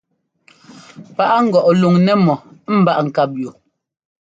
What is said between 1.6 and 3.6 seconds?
luŋ nɛ́mɔ ɛ́ ḿbaa ŋkáp yu.